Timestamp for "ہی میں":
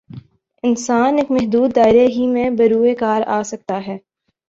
2.07-2.49